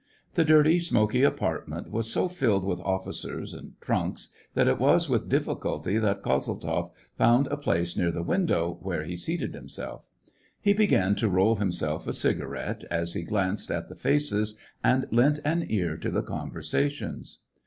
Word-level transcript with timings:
The 0.33 0.43
dirty, 0.43 0.79
smoky 0.79 1.21
apartment 1.21 1.91
.was 1.91 2.11
so 2.11 2.27
filled 2.27 2.65
with 2.65 2.79
officers 2.81 3.53
and 3.53 3.79
trunks 3.81 4.33
that 4.55 4.67
it 4.67 4.79
was 4.79 5.07
with 5.07 5.29
difficulty 5.29 5.99
that 5.99 6.23
Kozeltzoff 6.23 6.89
found 7.19 7.45
a 7.49 7.57
place 7.57 7.95
near 7.95 8.09
the 8.09 8.23
window, 8.23 8.79
where 8.81 9.03
he 9.03 9.15
seated 9.15 9.53
himself; 9.53 10.01
he 10.59 10.73
began 10.73 11.13
to 11.17 11.29
roll 11.29 11.57
himself 11.57 12.07
a 12.07 12.13
cigarette, 12.13 12.83
as 12.89 13.13
he 13.13 13.21
glanced 13.21 13.69
at 13.69 13.89
the 13.89 13.95
faces 13.95 14.57
and 14.83 15.05
lent 15.11 15.39
an 15.45 15.67
ear 15.69 15.95
to 15.97 16.09
the 16.09 16.23
conversations. 16.23 17.37